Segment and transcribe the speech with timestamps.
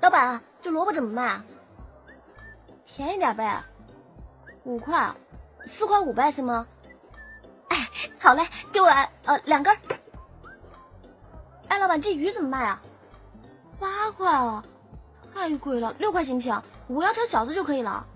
[0.00, 1.40] 老板，这萝卜怎么卖？
[2.84, 3.62] 便宜点呗，
[4.64, 5.14] 五块，
[5.64, 6.66] 四块五呗，行吗？
[7.68, 8.86] 哎，好嘞，给我
[9.24, 9.76] 呃两根。
[11.68, 12.82] 哎，老板，这鱼怎么卖啊？
[13.78, 14.64] 八块啊，
[15.32, 16.60] 太贵了，六块行不行？
[16.88, 18.06] 我要条小的就可以了。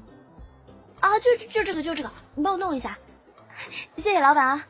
[1.01, 2.98] 啊，就就这个，就这个，你帮我弄一下，
[3.96, 4.46] 谢谢老板。
[4.48, 4.66] 啊，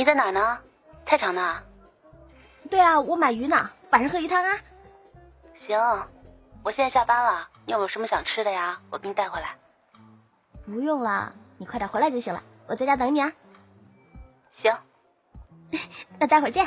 [0.00, 0.58] 你在哪儿呢？
[1.04, 1.62] 菜场呢？
[2.70, 3.54] 对啊，我买鱼呢，
[3.90, 4.50] 晚上喝鱼汤啊。
[5.58, 5.78] 行，
[6.62, 8.80] 我现在下班了，你有没有什么想吃的呀？
[8.88, 9.58] 我给你带回来。
[10.64, 13.30] 不用了，你快点回来就行了，我在家等你啊。
[14.54, 14.74] 行，
[16.18, 16.66] 那待会儿见。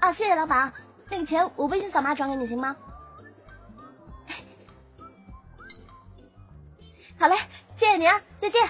[0.00, 0.72] 啊，谢谢老板，
[1.10, 2.74] 那个钱我微信扫码转给你行吗？
[7.20, 7.36] 好嘞，
[7.76, 8.68] 谢谢你啊，再见。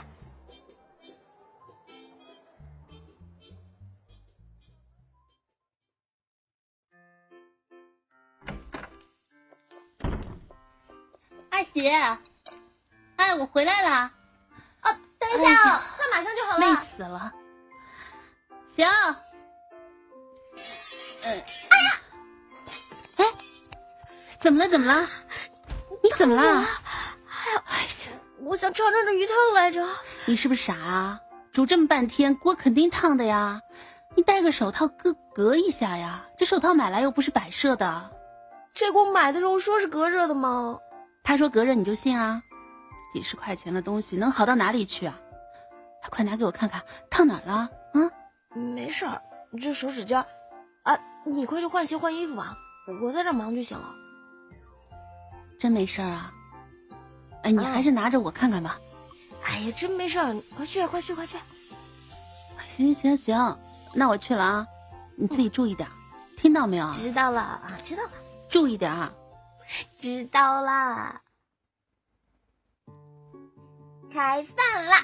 [11.55, 11.89] 二喜，
[13.15, 14.11] 哎，我回来了。
[14.83, 16.67] 哦，等一下啊，快马上就好了。
[16.67, 17.33] 累死了。
[18.75, 18.85] 行。
[21.23, 21.31] 嗯。
[21.31, 22.01] 哎呀！
[23.19, 23.25] 哎，
[24.41, 24.69] 怎么了？
[24.69, 25.09] 怎么了？
[26.03, 26.43] 你怎么了？
[26.43, 26.67] 哎呀！
[27.67, 27.87] 哎呀！
[28.41, 29.87] 我想尝尝这鱼汤来着。
[30.25, 31.21] 你是不是傻啊？
[31.53, 33.61] 煮这么半天，锅肯定烫的呀。
[34.17, 36.25] 你戴个手套隔隔一下呀。
[36.37, 38.11] 这手套买来又不是摆设的。
[38.75, 40.81] 这锅买的时候说是隔热的吗？
[41.25, 42.41] 他说隔热你就信啊？
[43.13, 45.19] 几十块钱的东西能好到哪里去啊？
[46.11, 47.53] 快拿给我看看，烫哪儿了？
[47.95, 48.11] 啊？
[48.55, 49.21] 没事儿，
[49.61, 50.23] 这手指尖。
[50.83, 52.55] 啊，你快去换鞋换衣服吧，
[53.03, 53.89] 我在这忙就行了。
[55.59, 56.33] 真没事儿啊？
[57.43, 58.79] 哎，你还是拿着我看看吧。
[59.45, 61.39] 哎呀，真没事儿，快去快去快去。
[62.77, 63.59] 行行行，
[63.95, 64.67] 那我去了啊，
[65.17, 65.89] 你自己注意点，
[66.37, 66.93] 听到没有？
[66.93, 68.11] 知道了啊，知道了。
[68.51, 69.11] 注意点啊。
[69.99, 71.23] 知道啦。
[74.13, 74.97] 开饭啦！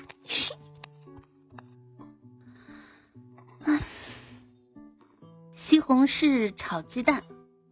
[5.53, 7.23] 西红柿炒鸡蛋，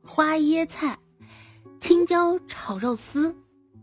[0.05, 0.99] 花椰菜，
[1.81, 3.31] 青椒炒肉丝。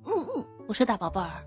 [0.06, 1.46] 嗯嗯，我说大宝贝儿，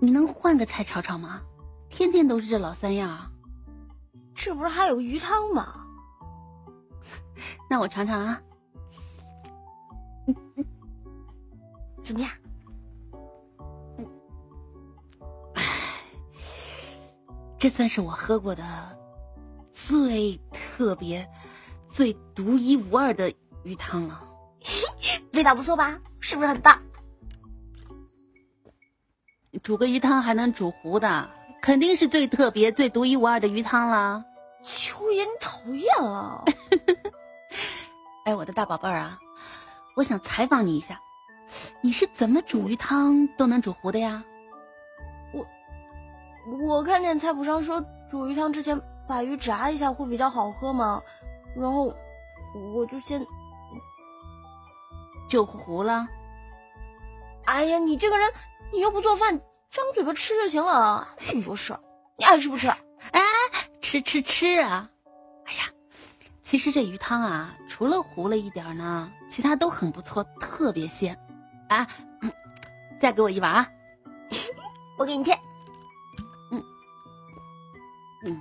[0.00, 1.42] 你能换个菜炒炒吗？
[1.88, 3.32] 天天都是这老三样。
[4.34, 5.86] 这不是还有鱼汤吗？
[7.70, 8.42] 那我尝尝啊。
[12.12, 12.30] 怎么样？
[13.96, 14.06] 嗯，
[15.54, 15.62] 唉，
[17.58, 18.62] 这算是我喝过的
[19.72, 21.26] 最特别。
[21.88, 23.34] 最独一无二的
[23.64, 24.22] 鱼汤了，
[25.32, 25.98] 味道不错吧？
[26.20, 26.78] 是不是很棒？
[29.62, 31.30] 煮个鱼汤还能煮糊的，
[31.62, 34.22] 肯定是最特别、最独一无二的鱼汤了。
[34.66, 36.44] 秋叶，你讨厌啊！
[38.26, 39.18] 哎，我的大宝贝儿啊，
[39.96, 41.00] 我想采访你一下，
[41.80, 44.24] 你是怎么煮鱼汤都能煮糊的呀？
[45.32, 45.46] 我
[46.66, 51.02] 我看见菜谱上说，煮鱼汤之前把鱼炸一下会比较好喝嘛？
[51.56, 51.94] 然后
[52.74, 53.24] 我就先
[55.28, 56.06] 就糊了。
[57.44, 58.32] 哎呀，你这个人，
[58.72, 59.40] 你又不做饭，
[59.70, 61.80] 张嘴巴吃就行了，那么多事儿，
[62.16, 62.68] 你爱吃不吃？
[62.68, 63.20] 哎，
[63.80, 64.88] 吃吃吃啊！
[65.46, 65.64] 哎呀，
[66.42, 71.18] 其实这鱼汤啊，除了糊了一点呢，其他都很不错，特别鲜。
[71.72, 71.86] 啊，
[72.22, 72.32] 嗯
[73.00, 73.68] 再给我一碗啊！
[74.98, 75.38] 我给你添。
[76.50, 76.62] 嗯
[78.24, 78.40] 嗯，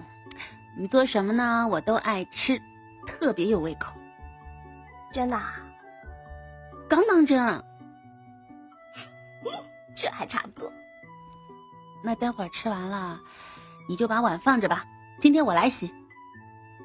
[0.77, 1.67] 你做什么呢？
[1.67, 2.61] 我都爱吃。
[3.07, 3.91] 特别有胃口，
[5.11, 5.37] 真的，
[6.87, 7.37] 刚当真，
[9.95, 10.71] 这还差不多。
[12.03, 13.19] 那待会儿吃完了，
[13.89, 14.85] 你就把碗放着吧，
[15.19, 15.91] 今天我来洗。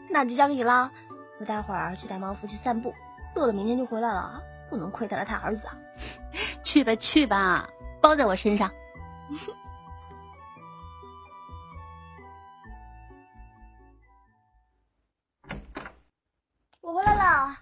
[0.09, 0.91] 那就交给你了，
[1.38, 2.94] 我待会儿去带猫夫去散步，
[3.35, 5.67] 饿了明天就回来了，不能亏待了他儿子。
[6.65, 7.69] 去吧去吧，
[8.01, 8.71] 包在我身上。
[16.81, 17.57] 我回来了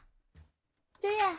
[1.01, 1.39] 秋叶，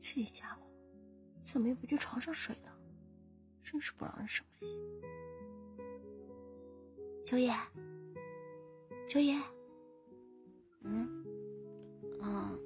[0.00, 0.62] 这家伙
[1.44, 2.70] 怎么又不去床上睡呢？
[3.60, 4.68] 真是不让人省心。
[7.24, 7.52] 秋叶，
[9.08, 9.36] 秋叶，
[10.82, 11.08] 嗯，
[12.22, 12.58] 嗯，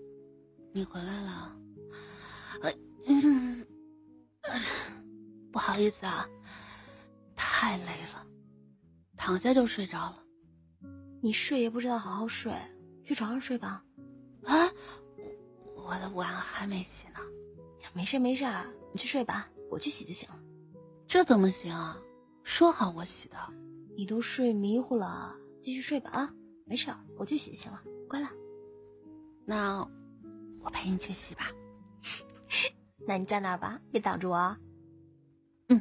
[0.73, 1.57] 你回来了。
[3.07, 3.67] 嗯，
[5.51, 6.29] 不好意思啊，
[7.35, 8.27] 太累了，
[9.17, 10.23] 躺下就睡着了。
[11.23, 12.53] 你睡也不知道好好睡，
[13.05, 13.85] 去床上睡吧。
[14.45, 14.71] 啊，
[15.77, 17.21] 我的碗还没洗呢。
[17.93, 18.45] 没事没事，
[18.93, 20.41] 你去睡吧，我去洗就行了。
[21.09, 21.75] 这怎么行？
[22.43, 23.37] 说好我洗的。
[23.97, 26.35] 你都睡迷糊了，继续睡吧啊！
[26.65, 28.29] 没事，我去洗就行了，乖了。
[29.47, 29.89] 那
[30.61, 31.53] 我陪你去洗吧。
[33.07, 34.59] 那你站那儿吧，别挡住我啊。
[35.69, 35.81] 嗯。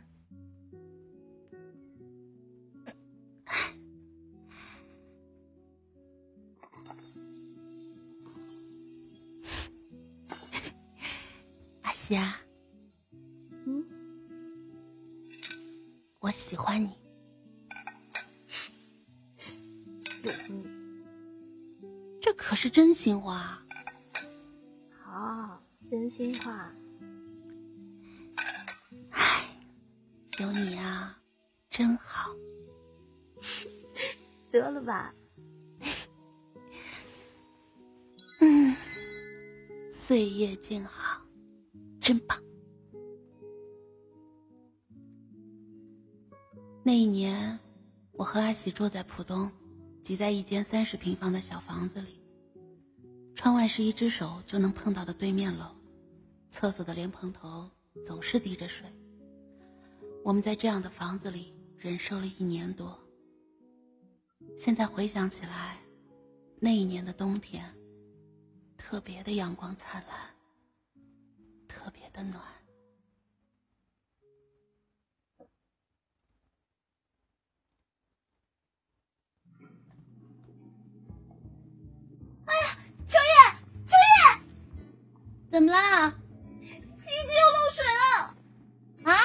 [11.82, 12.40] 阿西啊，
[22.62, 23.58] 是真心话。
[25.02, 26.70] 好，真心话。
[29.12, 29.46] 唉，
[30.40, 31.18] 有你啊，
[31.70, 32.36] 真好。
[34.52, 35.16] 得了吧。
[38.42, 38.76] 嗯，
[39.90, 41.22] 岁月静好，
[42.02, 42.38] 真棒。
[46.84, 47.58] 那一年，
[48.12, 49.50] 我和阿喜住在浦东，
[50.04, 52.19] 挤在一间三十平方的小房子里，
[53.39, 55.74] 窗外是一只手就能碰到的对面楼，
[56.51, 57.71] 厕所的莲蓬头
[58.06, 58.86] 总是滴着水。
[60.25, 63.00] 我们在这样的房子里忍受了一年多。
[64.57, 65.77] 现在回想起来，
[66.59, 67.74] 那一年的冬天，
[68.77, 70.36] 特别的阳光灿烂，
[71.65, 72.44] 特别的暖。
[82.45, 82.79] 哎呀，
[83.10, 83.34] 秋叶，
[83.88, 84.40] 秋叶，
[85.52, 86.14] 怎么啦？
[86.94, 89.12] 洗衣机又漏水了！
[89.12, 89.18] 啊？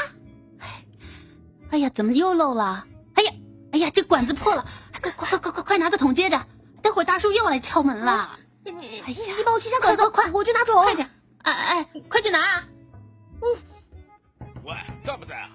[1.70, 2.86] 哎呀，怎么又漏了？
[3.14, 3.32] 哎呀，
[3.72, 4.66] 哎呀，这管子破了！
[5.02, 6.46] 快快快快快快拿个桶接着，
[6.80, 8.38] 待会儿大叔又来敲门了。
[8.64, 10.82] 你你哎呀你帮我去下管子，快快快我去拿桶。
[10.82, 11.10] 快点！
[11.42, 12.64] 哎哎，快去拿啊！
[14.62, 15.50] 喂，在不在啊？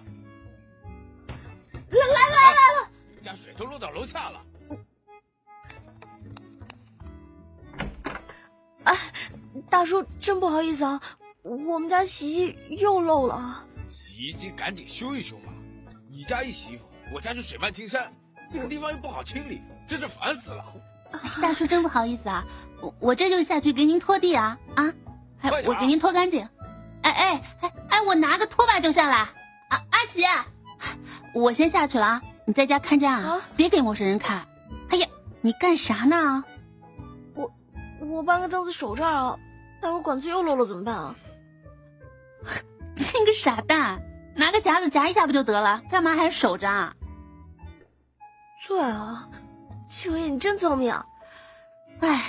[1.90, 2.90] 来来来来了！
[3.24, 4.40] 家水都漏到楼下了。
[9.70, 11.00] 大叔，真不好意思啊，
[11.44, 13.64] 我们家洗衣机又漏了。
[13.90, 15.54] 洗衣机赶紧修一修吧。
[16.10, 16.84] 你家一洗衣服，
[17.14, 18.12] 我家就水漫金山，
[18.52, 20.64] 那个地方又不好清理，真是烦死了。
[21.42, 22.46] 大叔真不好意思啊，
[22.82, 24.94] 我我这就下去给您拖地啊啊！
[25.42, 26.48] 哎我给您拖干净。
[27.02, 29.18] 哎哎哎哎，我拿个拖把就下来。
[29.18, 30.24] 啊，阿喜，
[31.34, 34.46] 我先下去了啊，你在家看家啊，啊别给陌生人看。
[34.90, 35.08] 哎呀，
[35.42, 36.44] 你干啥呢？
[38.02, 39.38] 我搬个凳子守这儿啊，
[39.82, 41.16] 待会儿管子又漏了怎么办啊？
[42.96, 44.02] 你个傻蛋，
[44.36, 45.82] 拿个夹子夹一下不就得了？
[45.90, 46.96] 干嘛还守着啊？
[48.68, 49.30] 对啊，
[49.88, 50.94] 秋叶你真聪明。
[52.02, 52.24] 唉，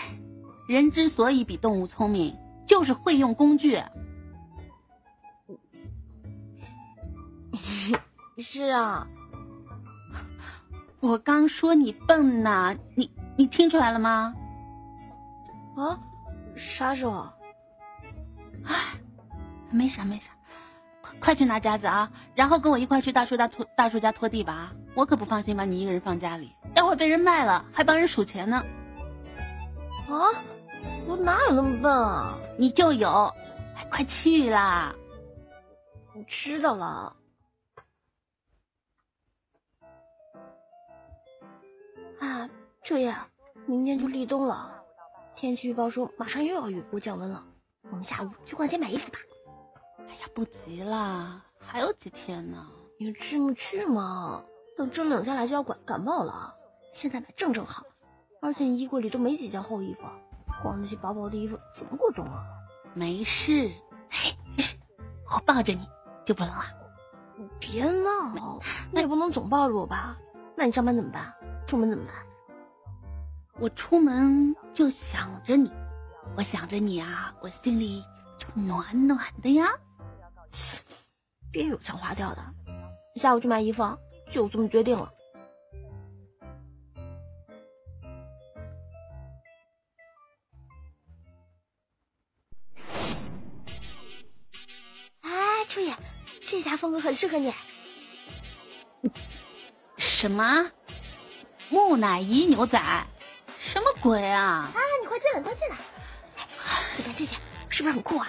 [0.67, 3.81] 人之所以比动物聪明，就是会用工具。
[8.39, 9.07] 是啊，
[11.01, 14.35] 我刚说你笨呢，你你听出来了吗？
[15.77, 15.99] 啊，
[16.57, 17.29] 啥时候？
[19.71, 20.31] 没啥没啥，
[21.01, 22.11] 快快去拿夹子啊！
[22.35, 24.73] 然后跟我一块去大叔家拖大叔家拖地吧啊！
[24.97, 28.65] 我可不放心把你一个人放家里，待会被人卖了还帮人数钱呢。
[30.09, 30.27] 啊，
[31.07, 32.37] 我哪有那么笨啊？
[32.59, 33.33] 你就有，
[33.77, 34.93] 哎，快去啦！
[36.15, 37.17] 我知道了。
[42.19, 42.51] 啊，
[42.83, 43.29] 这样，
[43.67, 44.80] 明天就立冬了，
[45.41, 47.43] 天气预报说马上又要雨过降温了，
[47.85, 49.19] 我们下午去逛街买衣服吧。
[50.07, 52.69] 哎呀，不急啦，还有几天呢。
[52.99, 54.45] 你去不去嘛？
[54.77, 56.55] 等真冷下来就要感感冒了，
[56.91, 57.83] 现在买正正好，
[58.43, 60.03] 而且你衣柜里都没几件厚衣服，
[60.63, 62.45] 光那些薄薄的衣服怎么过冬啊？
[62.93, 63.73] 没事，
[64.11, 64.37] 嘿，
[65.33, 65.89] 我抱着你
[66.23, 66.65] 就不冷了。
[67.39, 68.61] 你别闹，
[68.93, 70.19] 你也不能总抱着我吧？
[70.55, 71.33] 那你上班怎么办？
[71.67, 72.15] 出门怎么办？
[73.61, 75.71] 我出门就想着你，
[76.35, 78.03] 我想着你啊，我心里
[78.39, 79.69] 就暖暖的呀。
[81.53, 82.43] 别有腔滑调的，
[83.17, 83.99] 下午去买衣服啊，
[84.33, 85.13] 就这么决定了。
[95.21, 95.95] 哎，秋叶，
[96.41, 97.53] 这家风格很适合你。
[99.99, 100.71] 什么？
[101.69, 102.81] 木乃伊牛仔？
[104.01, 104.71] 鬼啊？
[104.75, 105.77] 啊，你快进来，快进来！
[106.37, 107.39] 哎，你看这件
[107.69, 108.27] 是不是很酷啊？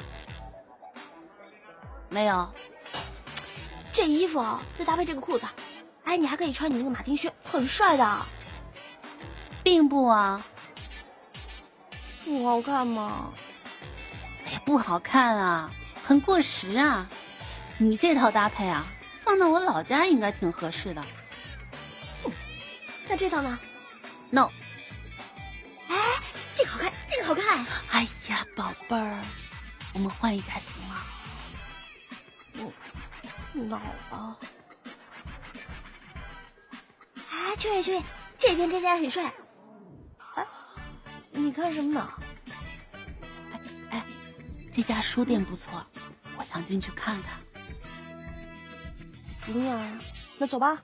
[2.10, 2.54] 没有，
[3.94, 4.46] 这衣服
[4.78, 5.46] 再搭配这个裤子，
[6.04, 8.26] 哎，你还可以穿你那个马丁靴，很帅的。
[9.64, 10.46] 并不啊，
[12.26, 13.32] 不好看吗？
[14.46, 15.72] 哎呀，不好看啊，
[16.04, 17.08] 很过时啊。
[17.78, 18.86] 你这套搭配啊，
[19.24, 21.06] 放到我老家应该挺合适的。
[23.08, 23.58] 那这套呢
[24.30, 24.50] ？No。
[27.24, 27.66] 好看。
[27.90, 29.24] 哎呀，宝贝儿，
[29.94, 30.98] 我们换一家行吗？
[32.54, 33.80] 嗯，闹
[34.12, 34.38] 了。
[37.16, 38.04] 哎，秋叶秋叶，
[38.38, 39.32] 这边这家很帅。
[40.36, 40.46] 哎，
[41.32, 42.14] 你看什么呢？
[43.52, 43.60] 哎
[43.92, 44.06] 哎，
[44.74, 45.86] 这家书店不错，
[46.38, 47.40] 我想进去看看。
[49.22, 50.00] 行啊，
[50.38, 50.78] 那走吧。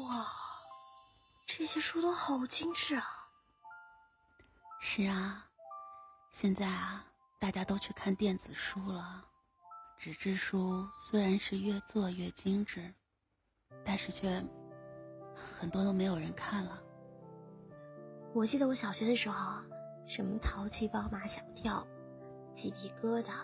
[0.00, 0.26] 哇，
[1.46, 3.04] 这些书都好精致啊！
[4.80, 5.46] 是啊，
[6.32, 7.04] 现在啊，
[7.38, 9.24] 大家都去看电子书了。
[9.98, 12.92] 纸质书虽然是越做越精致，
[13.84, 14.42] 但是却
[15.58, 16.82] 很多都没有人看了。
[18.32, 19.60] 我记得我小学的时候，
[20.06, 21.86] 什么淘气包马小跳、
[22.52, 23.34] 鸡皮疙瘩、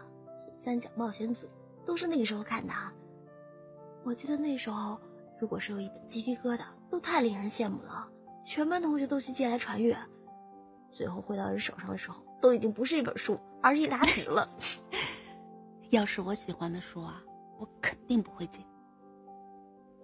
[0.57, 1.49] 三角冒险组，
[1.85, 2.73] 都是那个时候看的。
[4.03, 4.99] 我记得那时候，
[5.41, 8.09] 如果是有一本鸡皮疙瘩，都太令人羡慕了，
[8.45, 9.97] 全班同学都去借来传阅。
[10.91, 14.49] 最后回到人手上的时候，都已经不是一本书，而是一沓 纸了。
[15.91, 17.23] 要是我喜欢的书啊，
[17.59, 18.59] 我肯定不会借。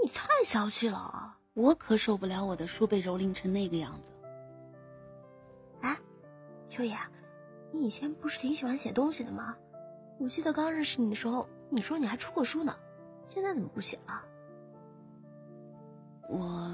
[0.00, 4.12] 你太小气了，我可受不了我的书被蹂躏成那个样子。
[5.80, 5.96] 啊，
[6.68, 6.96] 秋野，
[7.72, 9.56] 你以前不是挺喜欢写东西的吗？
[10.20, 12.76] 我记得刚认识你的时候，你说你还出过书呢，
[13.24, 14.22] 现在怎么不写了？
[16.28, 16.70] 我。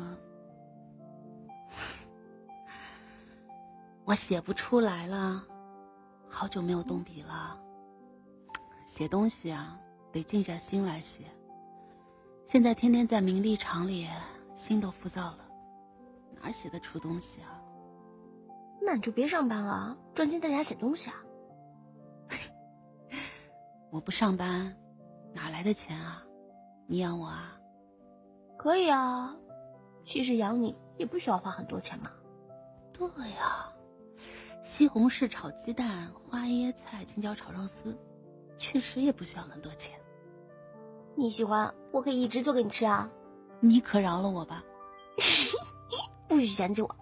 [4.05, 5.45] 我写不出来了，
[6.29, 7.57] 好久没有动笔了。
[8.87, 9.79] 写东西啊，
[10.11, 11.25] 得静下心来写。
[12.45, 14.09] 现在天天在名利场里，
[14.57, 15.39] 心都浮躁了，
[16.43, 17.63] 哪写得出东西啊？
[18.83, 21.17] 那你就别上班了，专心在家写东西啊。
[23.93, 24.77] 我不上班，
[25.33, 26.21] 哪来的钱啊？
[26.89, 27.57] 你养我啊？
[28.59, 29.37] 可以啊，
[30.11, 32.11] 其实养你也不需要花很多钱嘛。
[32.93, 33.73] 对呀。
[34.65, 37.97] 西红柿炒鸡蛋，花椰菜青椒炒肉丝，
[38.59, 39.97] 确实也不需要很多钱。
[41.15, 43.09] 你喜欢，我可以一直做给你吃啊！
[43.61, 44.65] 你可饶了我吧，
[46.27, 46.97] 不许嫌弃我。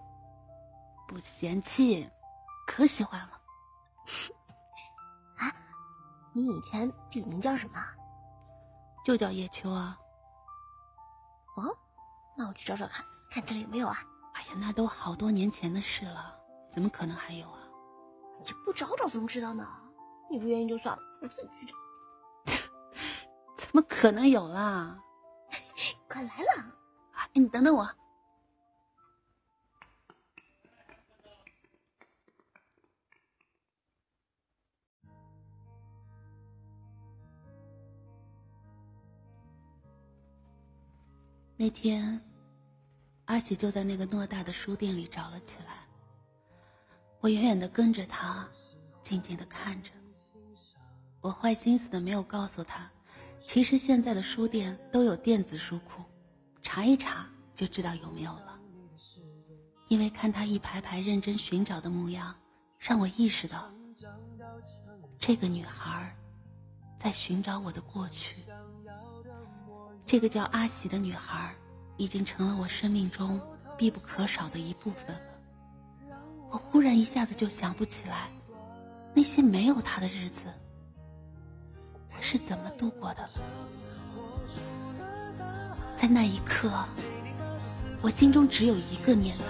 [1.07, 2.07] 不嫌弃，
[2.67, 3.41] 可喜欢了。
[5.37, 5.51] 啊，
[6.31, 7.83] 你以前笔名叫什么？
[9.03, 9.97] 就叫叶秋啊。
[11.55, 11.75] 哦，
[12.39, 14.01] 那我去找找看看这里有没有啊。
[14.33, 16.33] 哎呀，那都好多年前的事了。
[16.71, 17.59] 怎么可能还有啊？
[18.45, 19.67] 你不找找怎么知道呢？
[20.31, 21.75] 你不愿意就算了，我自己去找。
[23.57, 24.97] 怎么可能有啦？
[26.07, 26.73] 快来了！
[27.11, 27.89] 哎，你等等我。
[41.57, 42.21] 那天，
[43.29, 45.85] 阿喜就在那个偌大的书店里找了起来。
[47.19, 48.47] 我远远的跟着他，
[49.03, 49.91] 静静的看着。
[51.21, 52.89] 我坏心思的没有告诉他，
[53.45, 56.03] 其实现在的书店都有电子书库，
[56.63, 58.59] 查一查就知道有没有了。
[59.89, 62.35] 因为看他一排排认真寻找的模样，
[62.79, 63.71] 让我意识到，
[65.19, 66.17] 这个女孩
[66.97, 68.43] 在寻找我的过去。
[70.03, 71.55] 这个叫阿喜的女孩，
[71.99, 73.39] 已经成了我生命中
[73.77, 75.21] 必不可少的一部分了。
[76.49, 78.29] 我忽然一下子就想不起来，
[79.13, 80.43] 那些没有他的日子，
[82.15, 83.29] 我是怎么度过的。
[85.93, 86.71] 在那一刻，
[88.01, 89.43] 我心中只有一个念头：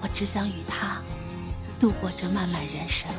[0.00, 1.02] 我只想与他
[1.80, 3.10] 度过这漫漫人生。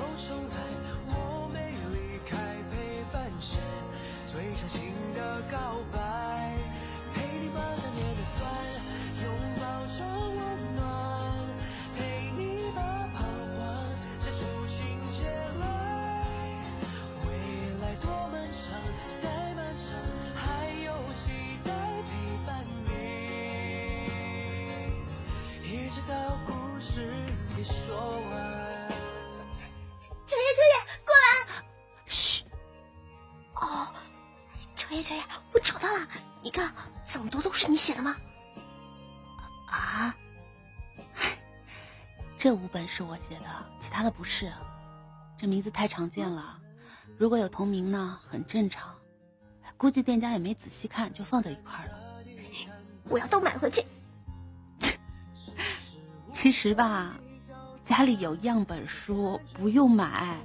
[37.05, 38.15] 这么读都是你写的吗？
[39.69, 40.15] 啊，
[42.37, 43.45] 这五本是我写的，
[43.79, 44.51] 其他的不是。
[45.37, 46.59] 这名字太常见了，
[47.17, 48.93] 如果有同名呢，很正常。
[49.77, 51.91] 估计店家也没仔细看，就放在一块了。
[53.09, 53.85] 我要都买回去。
[56.31, 57.15] 其实吧，
[57.83, 60.37] 家里有样本书，不用买。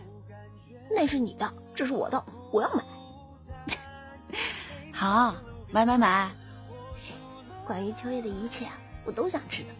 [0.95, 2.85] 那是你的，这是我的，我要买。
[4.93, 5.35] 好，
[5.73, 6.31] 买买买。
[7.67, 8.67] 关于秋叶的一切，
[9.07, 9.71] 我都想知道。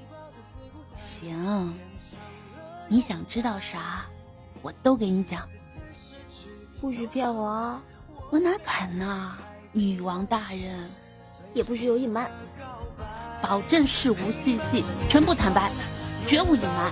[0.97, 1.75] 行，
[2.89, 4.07] 你想知道啥，
[4.63, 5.47] 我都给你讲。
[6.81, 7.83] 不许骗我啊！
[8.31, 9.37] 我哪敢呢，
[9.71, 10.91] 女王大人。
[11.53, 12.31] 也不许有隐瞒。
[13.43, 15.71] 保证事无巨细，全部坦白，
[16.27, 16.91] 绝无隐瞒。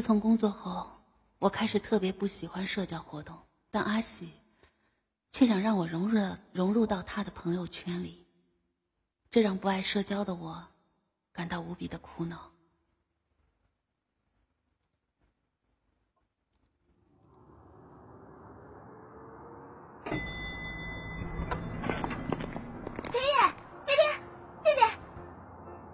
[0.00, 0.86] 自从工作后，
[1.38, 3.36] 我开始特别不喜欢社交活动，
[3.70, 4.30] 但阿喜
[5.30, 6.18] 却想让我融入
[6.54, 8.26] 融入到他的朋友圈里，
[9.30, 10.66] 这让不爱社交的我
[11.34, 12.50] 感到无比的苦恼。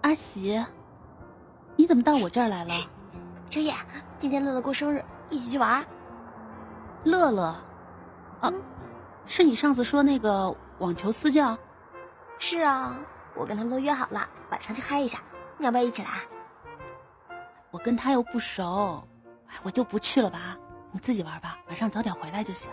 [0.03, 0.65] 阿喜，
[1.75, 2.89] 你怎么到我这儿来了？
[3.49, 3.73] 秋叶，
[4.17, 5.83] 今天乐乐过生日，一起去玩。
[7.05, 7.55] 乐乐，
[8.41, 8.51] 啊，
[9.25, 11.57] 是你上次说那个网球私教？
[12.37, 12.93] 是啊，
[13.35, 15.19] 我跟他们都约好了，晚上去嗨一下，
[15.57, 16.09] 你要不要一起来？
[17.71, 19.01] 我跟他又不熟，
[19.63, 20.57] 我就不去了吧。
[20.91, 22.69] 你自己玩吧，晚上早点回来就行。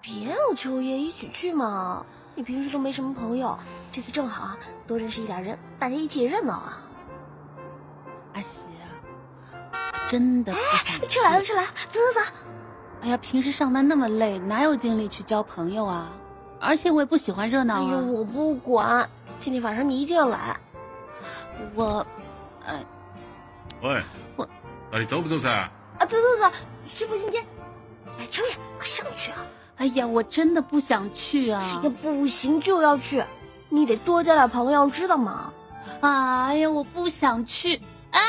[0.00, 2.04] 别有秋叶，一起去嘛。
[2.34, 3.56] 你平时都没什么朋友，
[3.92, 6.82] 这次正好啊，多认识一点人，大家一起热闹啊。
[8.34, 8.66] 阿喜。
[10.10, 11.08] 真的不想。
[11.08, 12.26] 车来了，车来了，走走走。
[13.02, 16.10] 哎呀，平时上班那么累，哪有精力去交朋友啊？
[16.58, 17.96] 而且我也不喜欢热闹啊。
[17.96, 20.58] 我不管，今天晚上你一定要来。
[21.74, 22.06] 我，
[22.66, 22.74] 呃，
[23.82, 24.02] 喂，
[24.36, 24.48] 我，
[24.90, 25.48] 那你走不走噻？
[25.48, 26.52] 啊，走走走，
[26.94, 27.38] 去步行街。
[28.18, 29.38] 哎，秋叶，快上去啊！
[29.76, 31.80] 哎呀，我真的不想去啊。
[31.82, 33.24] 呀，不行就要去，
[33.70, 35.52] 你得多交点朋友，知道吗？
[36.00, 37.80] 哎呀，我不想去。
[38.10, 38.20] 啊！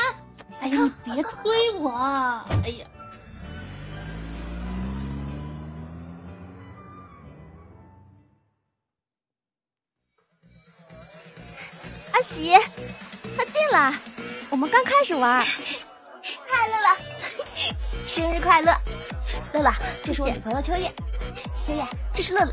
[0.62, 1.90] 哎呀，你别推我！
[2.62, 2.86] 哎呀，
[12.12, 12.52] 阿喜，
[13.34, 13.92] 快进来，
[14.50, 15.44] 我们刚开始玩。
[16.46, 16.96] 嗨，乐乐，
[18.06, 18.72] 生日快乐！
[19.54, 19.72] 乐乐，
[20.04, 20.94] 这是我女朋友秋叶。
[21.66, 22.52] 秋叶，这是乐乐。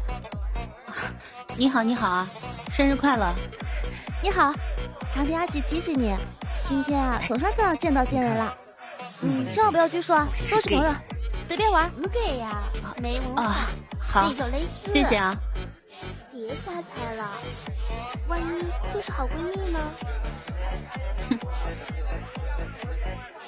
[1.56, 2.28] 你好，你好啊，
[2.76, 3.32] 生日快乐！
[4.24, 4.52] 你好，
[5.14, 6.16] 常听阿喜提醒你。
[6.70, 8.56] 今天啊，总算要见到亲人了。
[9.24, 10.94] 嗯，千万不要拘束啊，都是朋友，
[11.48, 11.90] 随便玩。
[12.00, 12.62] 不给呀，
[13.02, 13.56] 没文化，
[14.00, 14.32] 好，
[14.70, 15.36] 谢谢啊。
[16.32, 17.28] 别瞎猜了，
[18.28, 18.44] 万一
[18.94, 19.80] 就是好闺蜜呢？
[21.32, 21.40] 哼，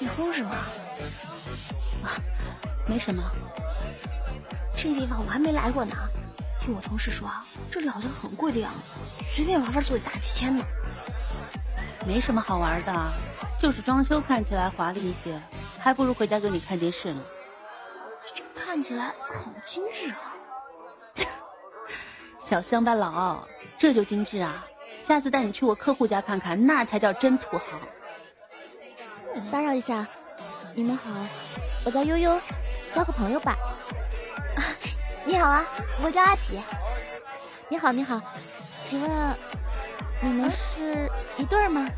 [0.00, 0.50] 你疯什么？
[2.02, 2.18] 啊，
[2.88, 3.22] 没什么。
[4.76, 5.94] 这地方我还没来过呢，
[6.60, 10.64] 听我同事说啊，这里好像很贵的样子，随便玩玩都得大几千呢。
[12.06, 12.92] 没什么好玩的，
[13.58, 15.40] 就是装修看起来华丽一些，
[15.78, 17.22] 还不如回家跟你看电视呢。
[18.34, 20.34] 这看起来好精致啊！
[22.44, 23.46] 小乡巴佬，
[23.78, 24.66] 这就精致啊！
[25.02, 27.78] 下次带你去我客户家看看，那才叫真土豪。
[29.50, 30.06] 打扰一下，
[30.74, 31.10] 你们好，
[31.84, 32.40] 我叫悠悠，
[32.94, 33.56] 交个朋友吧。
[35.24, 35.64] 你好啊，
[36.02, 36.60] 我叫阿喜。
[37.68, 38.20] 你好，你好，
[38.84, 39.61] 请问？
[40.22, 41.88] 你们是一对吗？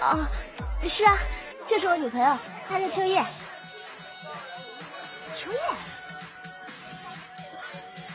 [0.00, 0.26] 哦，
[0.88, 1.16] 是啊，
[1.64, 2.36] 这是我女朋友，
[2.68, 3.24] 她叫秋叶。
[5.36, 5.58] 秋叶，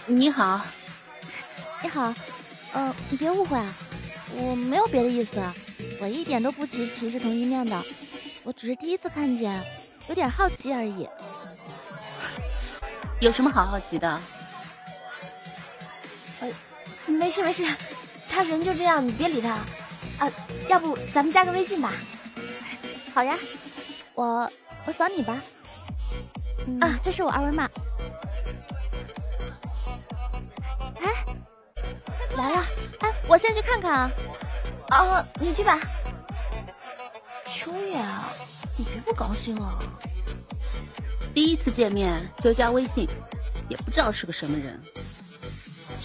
[0.07, 0.59] 你好，
[1.81, 2.13] 你好，
[2.73, 3.73] 呃，你别误会啊，
[4.35, 5.41] 我没有别的意思，
[6.01, 7.81] 我一点都不歧歧视同性恋的，
[8.43, 9.63] 我只是第一次看见，
[10.09, 11.07] 有点好奇而已。
[13.21, 14.21] 有什么好好奇的？
[16.41, 16.49] 呃，
[17.05, 17.65] 没事没事。
[18.31, 19.49] 他人就这样，你别理他。
[20.19, 20.31] 啊，
[20.69, 21.91] 要不咱们加个微信吧？
[23.13, 23.35] 好呀，
[24.13, 24.49] 我
[24.85, 25.37] 我扫你吧。
[26.79, 27.69] 啊，这是我二维码。
[31.01, 31.25] 哎，
[32.37, 32.65] 来了！
[32.99, 34.11] 哎，我先去看看啊。
[34.91, 35.79] 哦，你去吧。
[37.45, 37.97] 秋叶，
[38.77, 39.77] 你别不高兴啊。
[41.33, 43.07] 第一次见面就加微信，
[43.69, 44.79] 也不知道是个什么人。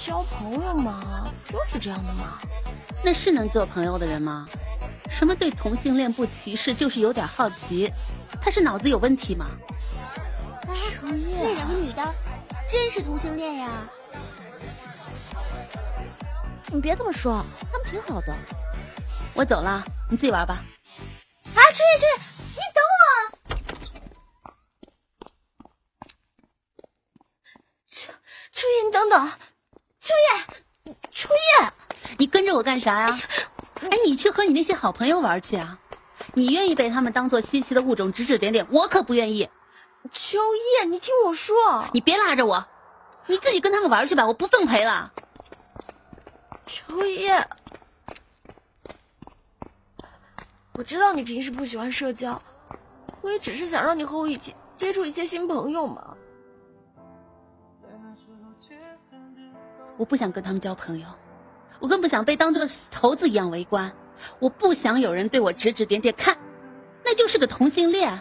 [0.07, 2.39] 交朋友嘛，就是这样的嘛。
[3.05, 4.49] 那是能做朋友的人吗？
[5.11, 7.93] 什么对同性恋不歧视，就是有点好奇。
[8.41, 9.51] 他是脑子有问题吗？
[10.73, 12.15] 秋叶，那两个女的
[12.69, 13.69] 真是同性恋呀！
[16.69, 18.33] 你别这么说，他们挺好的。
[19.35, 20.63] 我走了，你自己玩吧。
[21.53, 22.15] 啊，秋叶，秋叶，
[22.55, 23.11] 你等我！
[27.91, 28.13] 秋
[28.53, 29.29] 秋叶，你等等！
[30.07, 31.73] 秋叶，秋叶，
[32.17, 33.19] 你跟着我干啥呀？
[33.91, 35.81] 哎，你去和你那些好朋友玩去啊！
[36.35, 39.51] 你愿意被他们当做稀奇的物种指指点点，我可不愿意。
[40.13, 42.65] 秋叶，你听我说，你别拉着我，
[43.27, 45.13] 你自己跟他们玩去吧，我不奉陪了。
[46.67, 47.45] 秋叶，
[50.75, 52.41] 我知道你平时不喜欢社交，
[53.23, 56.16] 我也只是想让你和我一起接触一些新朋友嘛。
[59.97, 61.07] 我不想跟他们交朋友，
[61.81, 63.91] 我更不想被当做猴子一样围观。
[64.39, 66.37] 我不想有人对我指指点点，看，
[67.05, 68.19] 那就是个同性恋。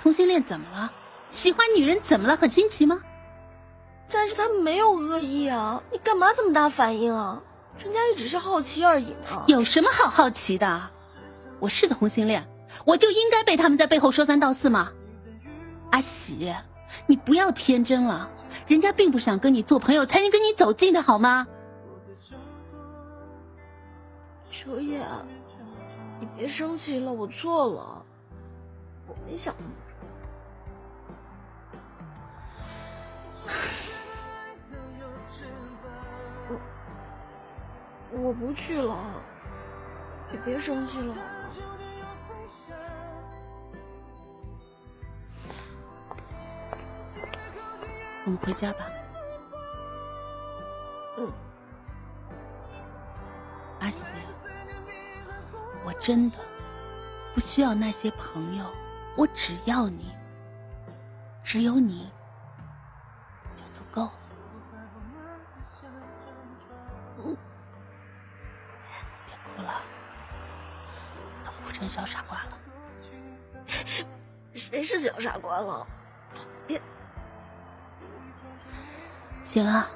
[0.00, 0.92] 同性恋怎么了？
[1.30, 2.36] 喜欢女人怎么了？
[2.36, 3.00] 很新奇吗？
[4.08, 7.42] 但是他们没有恶意啊，你干嘛这么大反应啊？
[7.82, 9.44] 人家也只是好奇而已嘛。
[9.48, 10.90] 有什么好好奇的？
[11.58, 12.46] 我是同性恋，
[12.84, 14.92] 我就应该被他们在背后说三道四吗？
[15.90, 16.54] 阿喜，
[17.06, 18.30] 你不要天真了，
[18.66, 21.46] 人家并不想跟你做朋友，才能跟你走近的好吗？
[24.50, 25.00] 秋叶，
[26.18, 28.04] 你别生气了，我错了，
[29.06, 29.54] 我没想。
[36.48, 38.96] 我我不去了，
[40.32, 41.14] 你别生气了。
[48.26, 48.84] 我们回家吧。
[51.16, 51.32] 嗯，
[53.78, 54.02] 阿喜，
[55.84, 56.36] 我真的
[57.32, 58.64] 不需要那些朋友，
[59.16, 60.12] 我只要你，
[61.44, 62.10] 只有你
[63.56, 64.12] 就足够了。
[69.24, 69.80] 别哭了，
[71.44, 72.58] 都哭成小傻瓜了。
[74.52, 75.86] 谁是小傻瓜了？
[79.56, 79.88] 行了，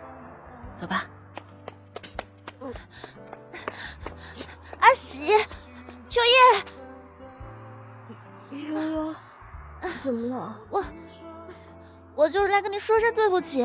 [0.75, 1.05] 走吧。
[4.79, 5.37] 阿喜，
[6.09, 6.19] 秋
[8.51, 9.15] 叶，悠悠，
[10.03, 10.59] 怎么了？
[10.71, 10.83] 我
[12.15, 13.63] 我就是来跟你说声对不起。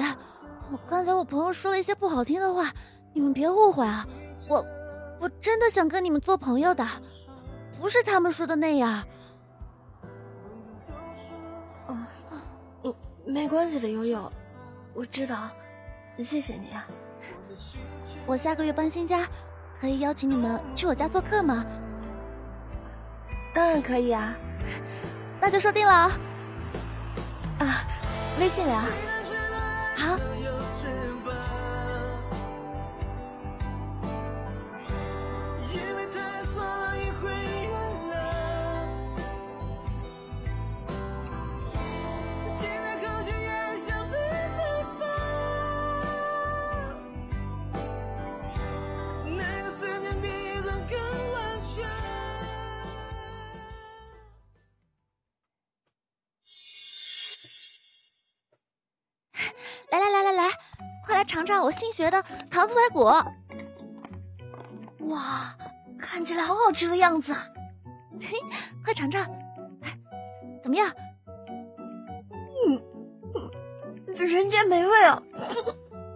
[0.70, 2.70] 我刚才我朋友说了一些不好听的话，
[3.14, 4.06] 你们别误会啊。
[4.50, 4.66] 我
[5.22, 6.86] 我真的想跟你们做朋友的，
[7.80, 9.02] 不是他们说的那样。
[13.26, 14.30] 没关系的，悠悠，
[14.94, 15.50] 我知道，
[16.18, 16.86] 谢谢你啊。
[18.26, 19.28] 我下个月搬新家，
[19.80, 21.66] 可以邀请你们去我家做客吗？
[23.54, 24.36] 当然可以啊。
[25.40, 26.12] 那就说定了啊。
[27.60, 27.84] 啊，
[28.40, 28.80] 微信聊。
[29.96, 30.18] 好。
[61.36, 63.04] 尝尝我新学的糖醋排骨！
[65.10, 65.54] 哇，
[66.00, 67.46] 看起来好好吃的样子啊！
[68.22, 68.38] 嘿，
[68.82, 69.30] 快尝尝，
[70.64, 70.90] 怎么样？
[72.66, 72.82] 嗯，
[74.16, 75.22] 人间美味啊！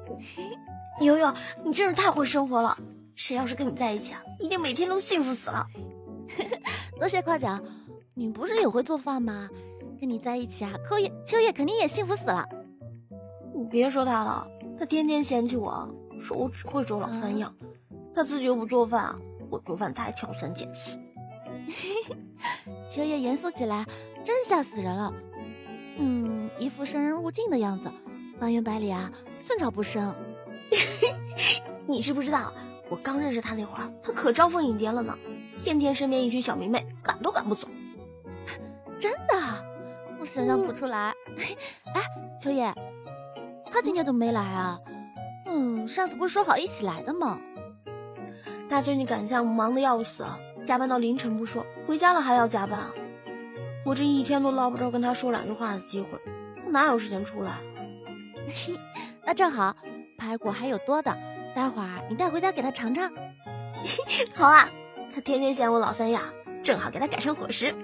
[1.03, 1.33] 悠悠，
[1.65, 2.77] 你真是太会生活了。
[3.17, 5.67] 谁要是跟你在一起啊，一定每天都幸福死了。
[6.97, 7.61] 多谢夸奖，
[8.13, 9.49] 你不是也会做饭吗？
[9.99, 12.47] 跟你在一起啊，秋叶秋叶肯定也幸福死了。
[13.53, 14.47] 你别说他了，
[14.79, 17.53] 他天天嫌弃我，说我只会做老三样，
[18.15, 19.13] 他自己又不做饭，
[19.49, 20.97] 我做饭他还挑三拣四。
[22.89, 23.85] 秋叶严肃起来，
[24.23, 25.13] 真吓死人了。
[25.97, 27.91] 嗯，一副生人勿近的样子，
[28.39, 29.11] 方圆百里啊，
[29.45, 30.15] 寸草不生。
[31.85, 32.53] 你是不知道，
[32.89, 35.13] 我刚认识他那会儿，他可招蜂引蝶了呢，
[35.59, 37.67] 天天身边一群小迷妹，赶都赶不走。
[38.97, 39.35] 真的，
[40.21, 41.13] 我想象不出来。
[41.93, 42.01] 哎，
[42.41, 42.73] 秋叶。
[43.71, 44.79] 他今天怎么没来啊？
[45.45, 47.39] 嗯，上次不是说好一起来的吗？
[48.69, 50.25] 他最近赶项目忙得要死，
[50.65, 52.79] 加班到凌晨不说，回家了还要加班。
[53.85, 56.09] 我这一天都捞不着跟他说两句话的机会，
[56.63, 57.53] 他哪有时间出来？
[59.25, 59.75] 那正好，
[60.17, 61.15] 排骨还有多的，
[61.55, 63.11] 待会儿你带回家给他尝尝。
[64.35, 64.69] 好啊，
[65.15, 66.21] 他天天嫌我老三样，
[66.61, 67.73] 正好给他改成伙食。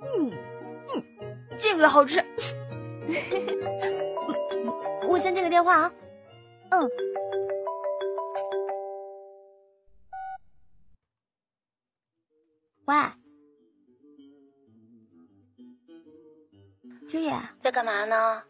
[0.00, 0.32] 嗯
[0.94, 1.02] 嗯，
[1.60, 2.24] 这个好吃。
[5.08, 5.92] 我先接个电话啊。
[6.70, 6.90] 嗯。
[12.86, 12.94] 喂，
[17.10, 18.42] 秋野，在干嘛呢？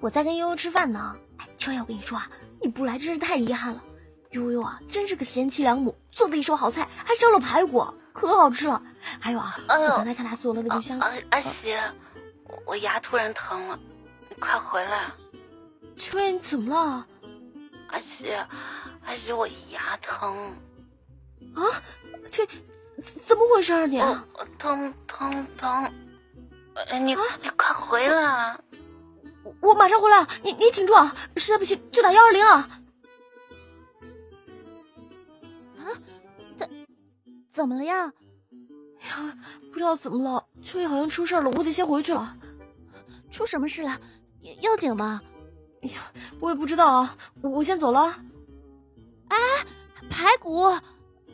[0.00, 1.14] 我在跟悠悠吃饭呢。
[1.36, 3.82] 哎，秋叶，我跟你说啊，你不来真是太遗憾了。
[4.30, 8.82] 悠悠啊，真是个贤妻良母，做的一手好菜，还烧了排骨，可好吃了。
[9.20, 10.98] 还有啊，我刚才看他做了那个香。
[10.98, 11.74] 阿喜，
[12.64, 13.78] 我牙突然疼了，
[14.28, 15.12] 你快回来。
[15.96, 17.06] 秋叶，你怎么了？
[17.88, 18.30] 阿西，
[19.04, 20.50] 阿西，我牙疼。
[21.54, 21.82] 啊，
[22.30, 22.46] 这。
[22.98, 23.98] 怎么回事啊你？
[24.58, 25.92] 疼疼疼！
[26.98, 28.58] 你你快回来！
[29.60, 30.94] 我马上回来，你你挺住，
[31.36, 32.68] 实在不行就打幺二零啊！
[35.78, 35.92] 啊？
[36.56, 36.86] 怎
[37.50, 38.10] 怎么了呀？
[39.06, 39.38] 呀，
[39.70, 42.36] 不知道怎么了，秋叶好像出事了，我得先回去了。
[43.30, 44.00] 出什么事了？
[44.60, 45.20] 要紧吗？
[45.82, 48.16] 哎呀，我也不知道啊，我先走了。
[49.28, 49.36] 哎，
[50.08, 50.80] 排骨啊，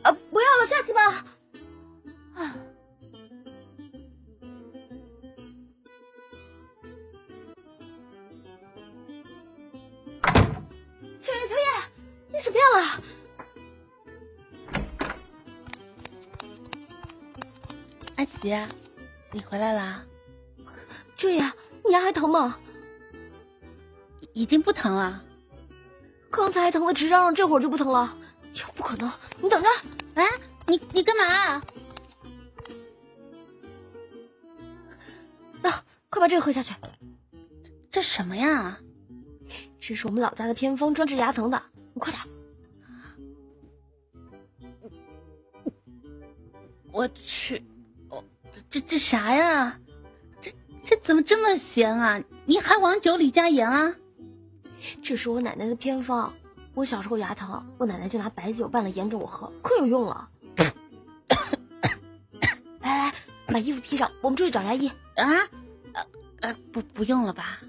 [0.03, 1.25] 不要了，下次吧。
[2.35, 2.55] 啊！
[11.19, 11.65] 秋叶，秋叶，
[12.33, 13.03] 你怎么样了？
[18.23, 18.55] 阿喜，
[19.33, 20.01] 你回来啦？
[21.17, 21.43] 秋叶，
[21.83, 22.57] 你牙还疼吗？
[24.31, 25.21] 已经不疼了。
[26.29, 28.17] 刚才还疼的直嚷嚷，这会儿就不疼了？
[28.53, 29.11] 哟，不可能！
[29.41, 29.67] 你等着！
[30.13, 30.25] 哎，
[30.67, 31.61] 你你干嘛？
[35.63, 36.73] 啊快把这个喝下去！
[37.91, 38.79] 这什么呀？
[39.81, 41.61] 这是我们老家的偏方，专治牙疼的。
[41.93, 42.23] 你快点！
[46.89, 47.72] 我去，哦，
[48.73, 49.77] 这这啥呀？
[50.41, 50.51] 这
[50.83, 52.19] 这怎么这么咸啊？
[52.45, 53.93] 你还往酒里加盐啊？
[54.99, 56.33] 这是我奶奶的偏方。
[56.73, 60.27] 我小时候牙疼，我奶奶就拿白酒拌了盐给我喝，可有用了。
[60.57, 60.71] 来
[62.79, 63.13] 来，
[63.45, 65.47] 把衣服披上，我们出去找牙医啊！
[66.41, 67.59] 呃，不，不用了吧？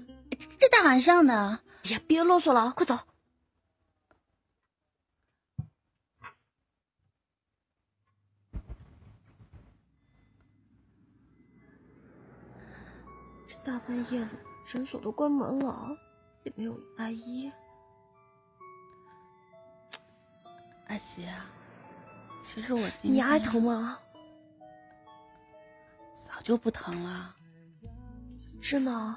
[0.59, 2.97] 这大晚上的，呀，别啰嗦了，快走！
[13.65, 14.29] 大半夜的，
[14.63, 15.89] 诊所都关门了，
[16.43, 17.51] 也没有阿姨。
[20.87, 21.25] 阿喜，
[22.43, 23.97] 其实我今天你还疼吗？
[26.23, 27.35] 早就不疼了。
[28.61, 29.15] 真的，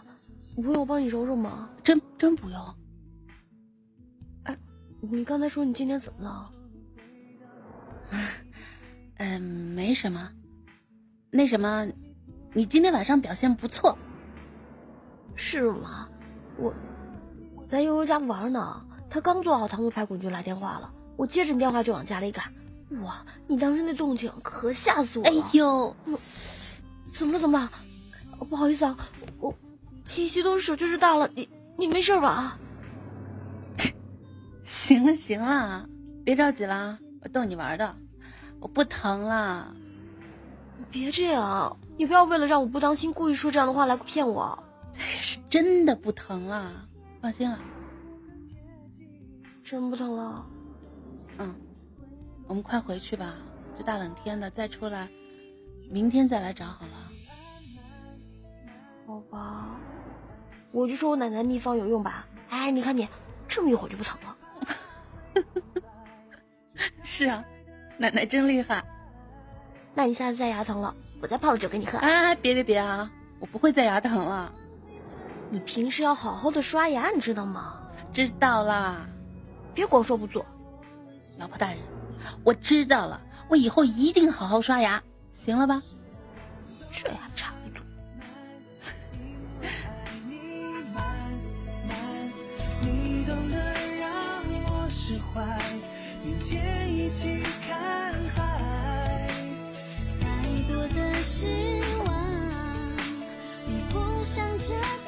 [0.56, 1.68] 不用我帮你揉揉吗？
[1.82, 2.74] 真真不用。
[4.44, 4.58] 哎，
[5.02, 6.50] 你刚才说你今天怎么了？
[9.18, 10.32] 嗯，没什么。
[11.30, 11.86] 那什么，
[12.54, 13.96] 你今天晚上表现不错。
[15.38, 16.08] 是吗？
[16.56, 16.74] 我
[17.54, 22.44] 我在悠悠家玩呢，他刚做好糖醋排骨你就来电话了，我接着你电话就往家里赶。
[23.02, 25.30] 哇，你当时那动静可吓死我了！
[25.30, 25.94] 哎呦，
[27.12, 27.38] 怎么了？
[27.38, 27.70] 怎么了？
[28.50, 28.96] 不好意思啊。
[29.38, 29.54] 我
[30.16, 32.58] 一激动手就是大了，你你没事吧？
[34.64, 35.88] 行了行了，
[36.24, 37.94] 别着急了，我逗你玩的，
[38.58, 39.72] 我不疼了。
[40.90, 44.58] 别这样，你不要为了让我不当心，故意说这样的话来骗我。
[45.22, 46.88] 是真的不疼了，
[47.20, 47.58] 放心了。
[49.62, 50.46] 真不疼了？
[51.38, 51.54] 嗯，
[52.46, 53.34] 我们快回去吧，
[53.76, 55.08] 这大冷天的再出来，
[55.90, 56.92] 明天再来找好了。
[59.06, 59.78] 好吧，
[60.72, 62.26] 我就说我奶奶秘方有用吧。
[62.48, 63.08] 哎，你看你，
[63.46, 64.36] 这么一会儿就不疼了。
[67.02, 67.44] 是啊，
[67.96, 68.84] 奶奶真厉害。
[69.94, 71.98] 那你下次再牙疼了，我再泡了酒给你喝。
[71.98, 74.52] 哎，别别别啊，我不会再牙疼了。
[75.50, 77.80] 你平时要好好的刷牙，你知道吗？
[78.12, 79.06] 知道啦，
[79.74, 80.44] 别光说不做。
[81.38, 81.78] 老婆大人，
[82.44, 85.82] 我知道了，我以后一定好好刷牙，行了吧？
[86.90, 87.52] 这还差。
[96.20, 99.28] 并肩一起看海，
[100.20, 100.26] 再
[100.68, 102.12] 多的失望，
[103.64, 104.74] 比不上这
[105.06, 105.07] 对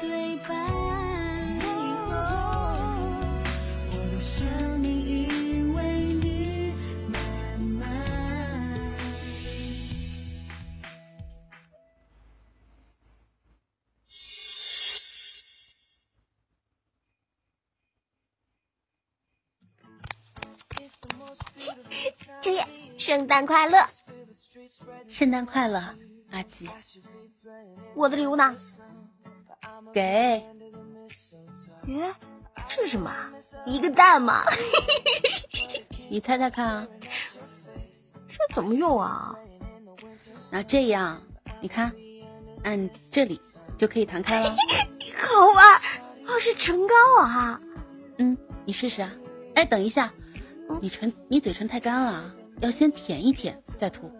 [22.41, 22.65] 秋叶，
[22.97, 23.77] 圣诞快乐！
[25.07, 25.79] 圣诞快乐，
[26.31, 26.67] 阿奇。
[27.95, 28.55] 我的礼物呢？
[29.93, 30.43] 给。
[31.87, 32.13] 咦，
[32.67, 33.11] 这是什么？
[33.65, 34.43] 一个蛋吗？
[36.09, 36.87] 你猜猜看啊。
[38.27, 39.35] 这怎么用啊？
[40.51, 41.21] 那这样，
[41.59, 41.91] 你看，
[42.63, 43.41] 按这里
[43.77, 44.49] 就可以弹开了。
[45.17, 45.81] 好玩，
[46.27, 47.59] 哦，是唇膏啊。
[48.17, 49.11] 嗯，你试试啊。
[49.55, 50.11] 哎，等一下，
[50.81, 54.11] 你唇，你嘴唇太干了，要先舔一舔再涂。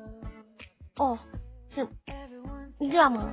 [0.97, 1.17] 哦，
[1.73, 1.87] 是，
[2.79, 3.29] 你这样吗？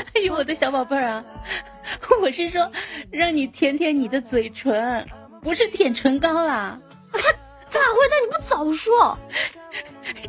[0.14, 1.24] 哎呦，我的小宝贝儿啊，
[2.22, 2.70] 我是说
[3.10, 5.06] 让你舔舔你的嘴唇，
[5.42, 6.78] 不是舔唇膏啦。
[7.68, 8.14] 咋会的？
[8.24, 9.18] 你不早说，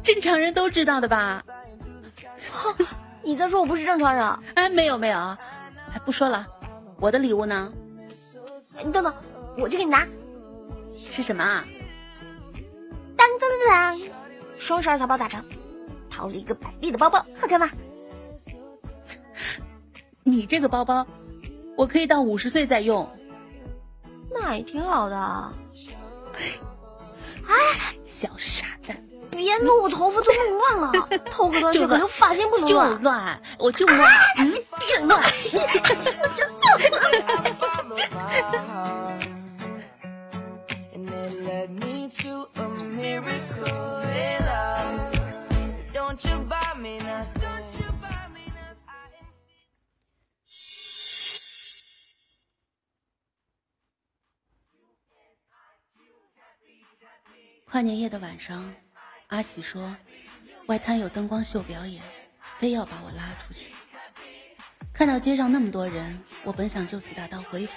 [0.03, 1.43] 正常人都知道的吧？
[3.23, 4.39] 你在说我不是正常人？
[4.55, 6.45] 哎，没有没有，哎，不说了，
[6.99, 7.71] 我的礼物呢？
[8.83, 9.13] 你等等，
[9.57, 10.07] 我去给你拿。
[11.11, 11.65] 是什么啊？
[13.15, 14.09] 当当当当！
[14.57, 15.37] 双十二淘宝打折，
[16.09, 17.69] 淘了一个百丽的包包，好看吗？
[20.23, 21.05] 你这个包包，
[21.75, 23.09] 我可以到五十岁再用。
[24.33, 25.53] 那也挺好的。
[27.47, 27.55] 哎，
[28.05, 28.95] 小傻蛋，
[29.31, 32.89] 别弄我头发都弄乱了，头发 乱，可能发型不能乱。
[32.89, 34.09] 就乱，我就乱。
[34.37, 35.21] 嗯， 别乱。
[57.71, 58.69] 跨年夜的晚上，
[59.27, 59.95] 阿喜说
[60.65, 62.03] 外滩有灯光秀表演，
[62.59, 63.71] 非要把我拉出去。
[64.91, 67.73] 看到街上那么多人，我本想就此打道回府，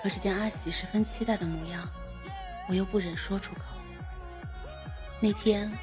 [0.00, 1.84] 可是见阿喜十分期待的模样，
[2.68, 3.62] 我又不忍说出口。
[5.18, 5.76] 那天，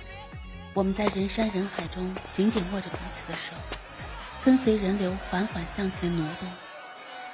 [0.74, 3.54] 我们在人山人海中紧紧握着彼此的手，
[4.46, 6.50] 跟随人流缓缓向前挪动。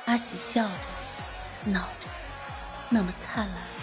[0.05, 2.07] 阿喜笑着，闹着，
[2.89, 3.76] 那么灿烂。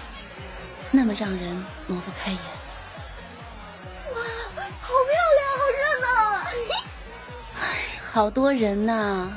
[0.90, 2.40] 那么让人挪不开眼。
[4.12, 4.20] 哇，
[4.80, 6.46] 好漂亮，好热闹啊！
[7.60, 7.64] 哎，
[8.12, 9.32] 好多人呐！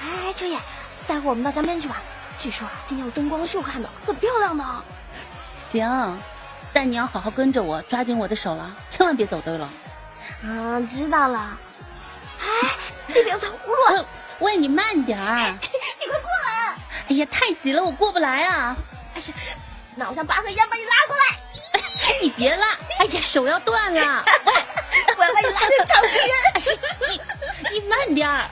[0.00, 0.58] 哎，秋叶，
[1.06, 1.96] 待会儿我们到江边去吧。
[2.38, 4.64] 据说啊今天有灯光秀看的，很漂亮的。
[5.70, 6.20] 行，
[6.72, 9.68] 但你要好好跟着我，抓紧我的手了，千万别走丢了。
[10.44, 11.58] 啊，知道了。
[12.40, 12.46] 哎，
[13.08, 14.06] 那边糖葫芦。
[14.38, 15.36] 喂，你慢点儿。
[15.58, 16.76] 你快过来！
[17.08, 18.76] 哎呀，太急了，我过不来啊。
[19.14, 19.26] 哎呀。
[19.98, 22.68] 那我像拔河一样把你拉过来，你别拉！
[23.00, 24.24] 哎呀，手要断了！
[24.46, 24.52] 喂，
[25.16, 26.78] 我要把你拉成长臂人。
[27.10, 27.20] 你
[27.72, 28.48] 你慢点儿。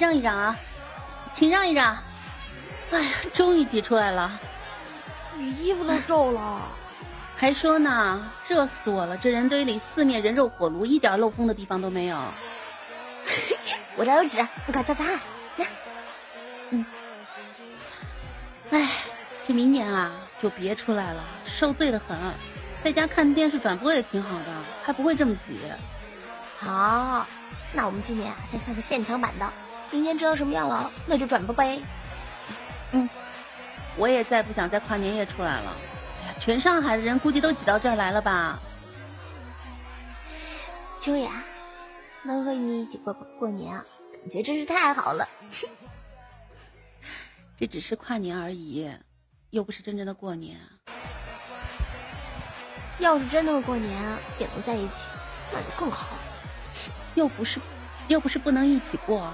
[0.00, 0.58] 让一让啊，
[1.34, 1.94] 请让一让！
[2.90, 4.40] 哎呀，终于挤出来了，
[5.36, 6.62] 你衣服都皱了，
[7.36, 9.14] 还说呢，热死我了！
[9.18, 12.16] 这人堆里四面人肉火炉，一点漏风的地方都没有。
[13.94, 15.04] 我这有纸，你快擦擦。
[15.56, 15.66] 来，
[16.70, 16.86] 嗯。
[18.70, 18.88] 哎，
[19.46, 20.10] 这明年啊，
[20.40, 22.16] 就别出来了，受罪的很。
[22.82, 24.46] 在家看电视转播也挺好的，
[24.82, 25.58] 还不会这么挤。
[26.58, 27.26] 好，
[27.74, 29.52] 那我们今年啊，先看看现场版的。
[29.90, 31.80] 明年知道什么样了，那就转播呗。
[32.92, 33.08] 嗯，
[33.96, 35.76] 我也再不想在跨年夜出来了。
[36.22, 38.58] 哎呀，全上海的人估计都挤到这儿来了吧？
[41.00, 41.42] 秋雅，
[42.22, 45.28] 能和你一起过过年啊，感觉真是太好了。
[47.58, 48.90] 这只是跨年而已，
[49.50, 50.58] 又不是真正的过年。
[52.98, 53.98] 要是真正的过年
[54.38, 55.08] 也能在一起，
[55.52, 56.06] 那就更好。
[57.16, 57.60] 又不是，
[58.08, 59.32] 又不是不能一起过。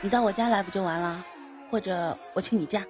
[0.00, 1.24] 你到我家来不就完了？
[1.70, 2.86] 或者我去你家？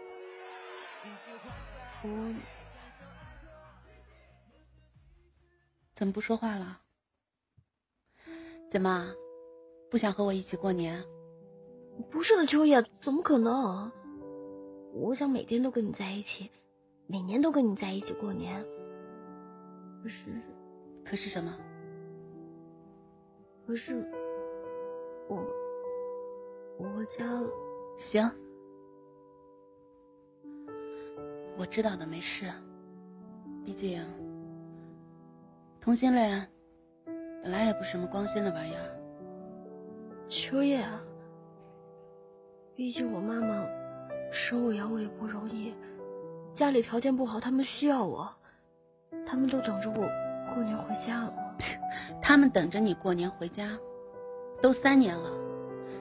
[5.94, 6.80] 怎么不说话了？
[8.70, 9.10] 怎么
[9.90, 11.02] 不想和我一起过年？
[12.10, 13.90] 不是的，秋叶，怎么可能？
[14.92, 16.50] 我想每天都跟你在一起，
[17.06, 18.64] 每年都跟你在一起过年。
[20.02, 20.40] 可是，
[21.04, 21.58] 可是什么？
[23.66, 24.08] 可是，
[25.28, 25.44] 我
[26.78, 27.24] 我家
[27.98, 28.30] 行，
[31.56, 32.46] 我知道的，没事。
[33.64, 34.00] 毕竟，
[35.80, 36.48] 同性恋
[37.42, 38.96] 本来也不是什么光鲜的玩意儿。
[40.28, 41.02] 秋叶啊，
[42.76, 43.66] 毕竟我妈妈
[44.30, 45.74] 生我养我也不容易，
[46.52, 48.32] 家里条件不好，他们需要我，
[49.26, 50.08] 他们都等着我
[50.54, 51.34] 过年回家了。
[52.22, 53.76] 他们等着你过年回家，
[54.62, 55.28] 都三年了，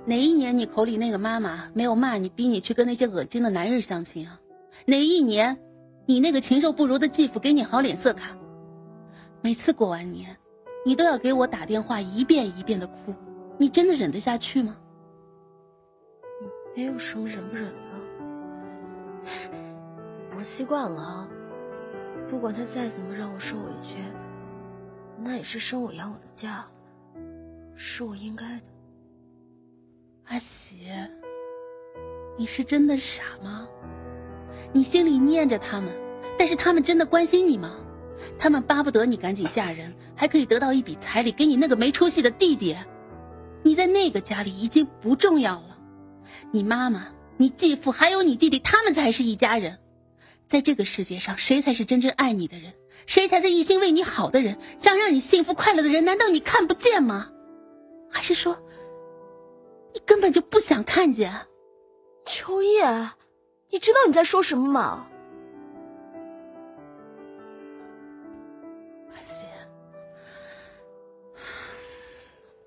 [0.05, 4.39] 哪一年你口里那个妈妈没有骂你、逼你去跟那些恶心的男人相亲啊？
[4.85, 5.57] 哪一年，
[6.05, 8.37] 你那个禽兽不如的继父给你好脸色看？
[9.41, 10.35] 每次过完年，
[10.85, 13.13] 你都要给我打电话，一遍一遍的哭，
[13.57, 14.77] 你真的忍得下去吗？
[16.75, 17.71] 没有什么忍不忍的，
[20.37, 21.27] 我习惯了，
[22.29, 23.95] 不管他再怎么让我受委屈。
[25.19, 26.65] 那也是生我养我的家，
[27.75, 28.76] 是我应该的。
[30.29, 30.75] 阿喜，
[32.37, 33.67] 你是真的傻吗？
[34.73, 35.89] 你心里念着他们，
[36.37, 37.77] 但是他们真的关心你吗？
[38.37, 42.75] 他们巴不得你赶紧嫁人，还可以得到一笔彩礼给你那个没出息的弟弟。
[43.63, 45.77] 你在那个家里已经不重要了，
[46.51, 47.07] 你妈妈、
[47.37, 49.79] 你继父还有你弟弟，他们才是一家人。
[50.45, 52.73] 在这个世界上，谁才是真正爱你的人？
[53.05, 54.57] 谁才是一心为你好的人？
[54.77, 57.29] 想让你幸福快乐的人，难道你看不见吗？
[58.11, 58.61] 还是说，
[59.97, 61.33] 你根本就不想看见？
[62.23, 62.83] 秋叶，
[63.71, 65.09] 你知道你在说什么吗？
[69.11, 69.47] 阿西，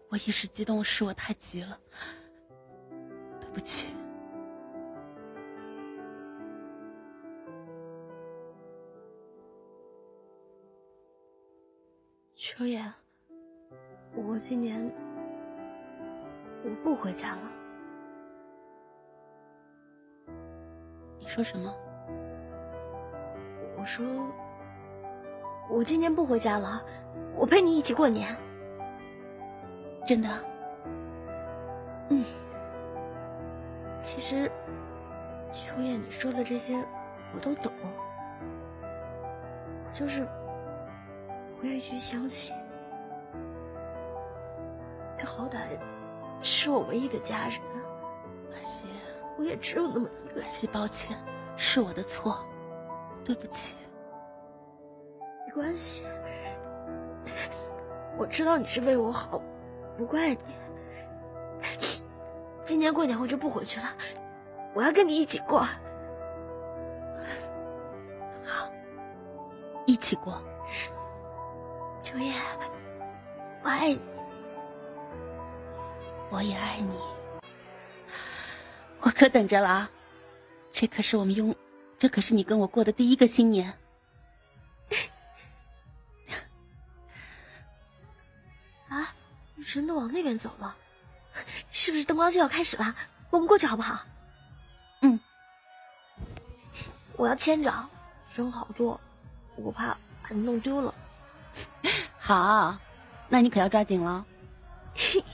[0.08, 1.78] 我一时激动，是我太急了，
[3.38, 3.86] 对不起。
[12.34, 12.84] 秋叶，
[14.16, 14.92] 我今年
[16.64, 17.38] 我不回家了。
[21.18, 21.74] 你说什么？
[23.76, 24.04] 我说
[25.68, 26.84] 我今年不回家了，
[27.34, 28.36] 我陪你一起过年。
[30.06, 30.28] 真的？
[32.08, 32.24] 嗯。
[33.98, 34.50] 其实，
[35.52, 36.84] 秋叶你说的这些
[37.34, 37.72] 我都懂，
[39.92, 40.26] 就是。
[41.58, 42.56] 不愿意去相信，
[45.18, 45.78] 你好歹
[46.42, 47.60] 是我唯一的家人。
[48.52, 48.86] 阿西，
[49.38, 50.40] 我也只有那么一个。
[50.42, 51.16] 阿西，抱歉，
[51.56, 52.44] 是我的错，
[53.24, 53.74] 对不起。
[55.46, 56.04] 没关系，
[58.16, 59.42] 我知道你是为我好，
[59.98, 60.38] 不怪你。
[62.64, 63.86] 今年过年我就不回去了，
[64.74, 65.58] 我要跟你一起过。
[68.44, 68.70] 好，
[69.86, 70.40] 一起过。
[72.00, 72.32] 秋叶，
[73.62, 74.00] 我爱你，
[76.30, 76.96] 我也爱你，
[79.00, 79.90] 我可等着了啊！
[80.72, 81.52] 这可是我们用，
[81.98, 83.76] 这可是你跟我过的第一个新年。
[88.88, 89.12] 啊，
[89.56, 90.76] 人都往那边走了，
[91.70, 92.94] 是不是灯光就要开始了？
[93.30, 94.04] 我们过去好不好？
[95.02, 95.18] 嗯，
[97.16, 97.88] 我要牵着，
[98.36, 99.00] 人好多，
[99.56, 100.94] 我怕把你弄丢了。
[102.18, 102.78] 好，
[103.28, 104.24] 那你可要抓紧了。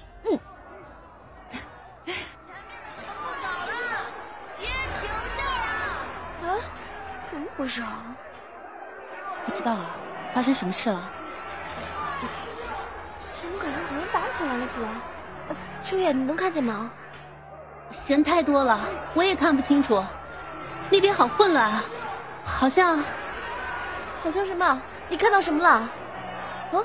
[7.57, 8.05] 怎么回事啊？
[9.47, 9.87] 不知道啊，
[10.35, 11.11] 发生什么事了？
[13.19, 14.89] 怎么感觉好像打起来了似的？
[15.83, 16.91] 秋叶，你能看见吗？
[18.07, 18.79] 人太多了，
[19.15, 20.05] 我也看不清楚。
[20.91, 21.83] 那边好混乱啊，
[22.45, 22.99] 好像……
[24.23, 24.83] 好像什么？
[25.09, 25.89] 你看到什么了？
[26.73, 26.85] 哦，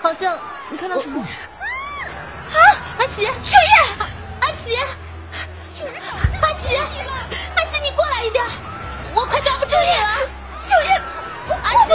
[0.00, 0.38] 好像
[0.70, 1.20] 你看到什么？
[1.20, 2.56] 啊！
[3.00, 4.06] 阿喜，秋叶，
[4.40, 4.76] 阿喜，
[6.40, 6.74] 阿喜，
[7.54, 8.42] 阿喜，你过来一点，
[9.14, 10.08] 我快抓不住你了。
[10.62, 11.92] 秋叶，阿喜，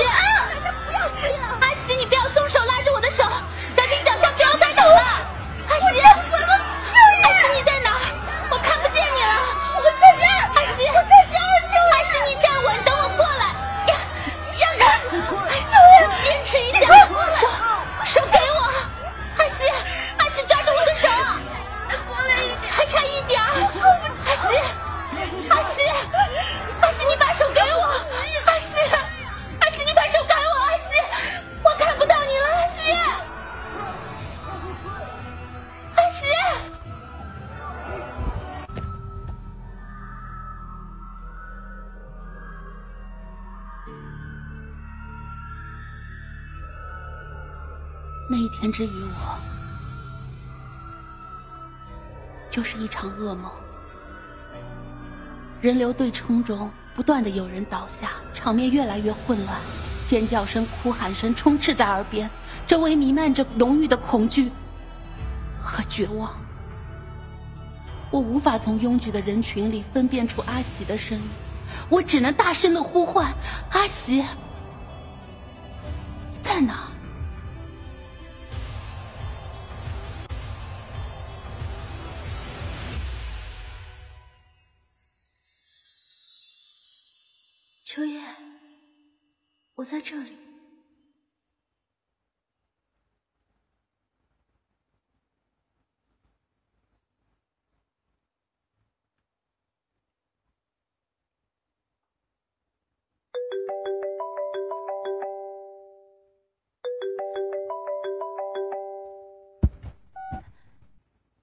[55.66, 59.58] 人流对冲中，不断的有人倒下，场面越来越混乱，
[60.06, 62.30] 尖叫声、哭喊声充斥在耳边，
[62.68, 64.52] 周围弥漫着浓郁的恐惧
[65.60, 66.32] 和绝望。
[68.12, 71.24] 我无法从拥挤的人群里分辨出阿喜的声音，
[71.90, 73.34] 我只能大声的呼唤
[73.74, 74.18] ：“阿喜，
[76.32, 76.90] 你在哪？”
[87.86, 88.20] 秋叶，
[89.76, 90.36] 我在这里。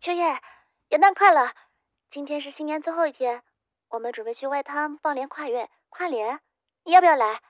[0.00, 0.24] 秋叶，
[0.88, 1.54] 元旦快乐！
[2.10, 3.44] 今天是新年最后一天，
[3.92, 5.68] 我们准备去外滩放联跨越。
[5.90, 6.40] 跨年，
[6.84, 7.42] 你要不要来？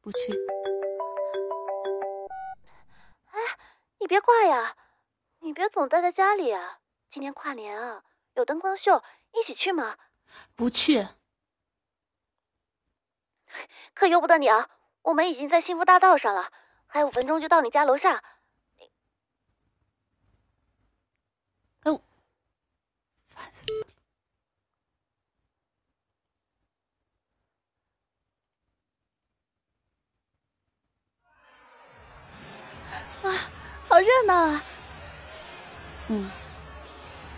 [0.00, 0.18] 不去。
[3.26, 3.38] 哎，
[3.98, 4.74] 你别挂呀，
[5.40, 6.78] 你别总待在家里啊！
[7.10, 8.02] 今天跨年啊，
[8.32, 9.98] 有灯光秀，一起去吗？
[10.56, 11.06] 不去。
[13.92, 14.70] 可由不得你啊！
[15.02, 16.50] 我们已经在幸福大道上了，
[16.86, 18.24] 还有五分钟就到你家楼下。
[33.22, 33.32] 哇，
[33.88, 34.62] 好热闹啊！
[36.08, 36.30] 嗯，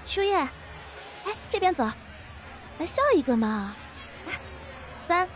[0.04, 1.84] 秋叶，哎，这边走，
[2.78, 3.74] 来笑一个嘛！
[4.26, 4.34] 来，
[5.08, 5.28] 三、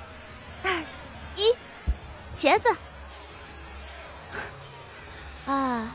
[0.62, 0.84] 二、
[1.34, 1.55] 一，
[2.36, 2.76] 茄子。
[5.47, 5.94] 啊，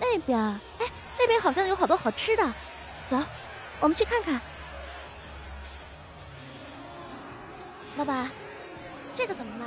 [0.00, 0.86] 那边，哎，
[1.18, 2.44] 那边好像有好多好吃的，
[3.08, 3.18] 走，
[3.80, 4.40] 我们去看看。
[7.96, 8.30] 老板，
[9.14, 9.66] 这个怎么卖？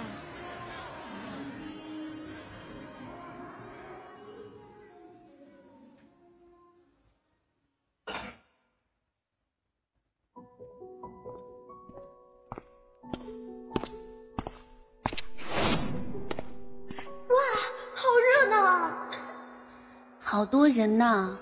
[20.46, 21.36] 好多人呐！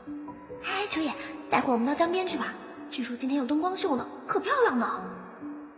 [0.64, 1.12] 哎，秋叶，
[1.50, 2.54] 待会儿我们到江边去吧。
[2.90, 5.04] 据说今天有灯光秀呢，可漂亮呢。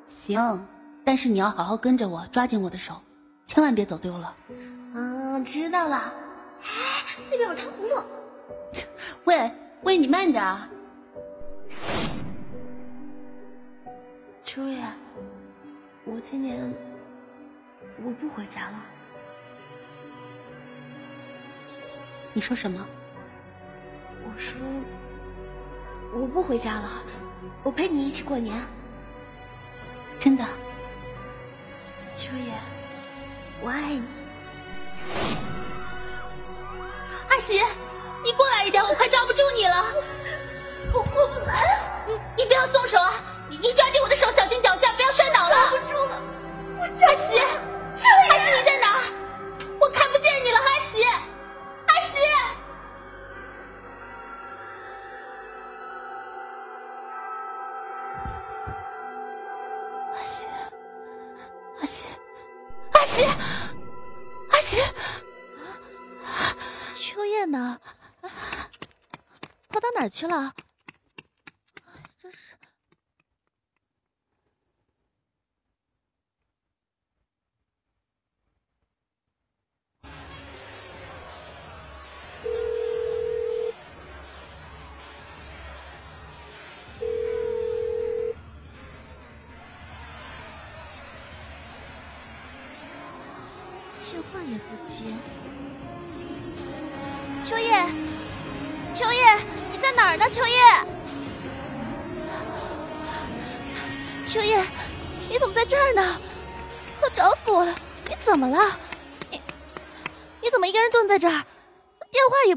[0.07, 0.63] 行，
[1.03, 3.01] 但是你要好好跟着我，抓紧我的手，
[3.43, 4.31] 千万别走丢了。
[4.93, 6.13] 嗯，知道了。
[6.61, 6.67] 哎，
[7.31, 8.03] 那边有糖葫芦。
[9.25, 9.51] 喂
[9.81, 10.45] 喂，你慢点。
[14.43, 14.85] 秋叶，
[16.03, 16.71] 我今年
[18.03, 18.85] 我不回家了。
[22.33, 22.85] 你说什么？
[24.35, 24.59] 我说
[26.13, 26.89] 我不回家了，
[27.63, 28.59] 我陪你一起过年。
[30.19, 30.43] 真的，
[32.15, 32.51] 秋叶，
[33.61, 34.03] 我爱你。
[37.29, 37.63] 阿喜，
[38.25, 39.85] 你过来一点，我快抓不住你了。
[40.91, 41.81] 我过不来。
[42.05, 43.13] 你你不要松手啊！
[43.49, 45.55] 你你抓紧我的手，小心脚下，不要摔倒了。
[45.55, 46.21] 抓不住了。
[46.81, 48.84] 阿喜，阿喜你在哪？
[67.55, 67.79] 呢？
[69.69, 70.53] 跑到哪儿去了？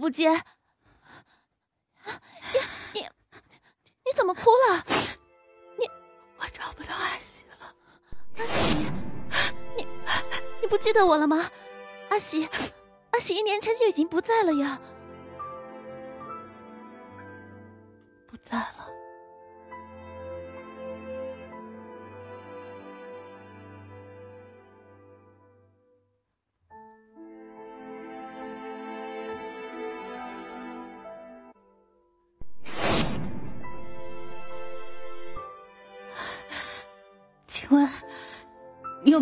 [0.08, 0.32] 不接。
[2.06, 2.58] 你
[2.94, 4.82] 你你怎么哭了？
[5.78, 5.84] 你
[6.38, 7.74] 我找不到阿喜了。
[8.38, 8.74] 阿喜，
[9.76, 9.86] 你
[10.62, 11.50] 你不记得我了吗？
[12.08, 12.48] 阿喜，
[13.10, 14.80] 阿喜一年前就已经不在了呀。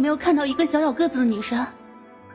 [0.07, 1.67] 没有看到一个小小个子的女生？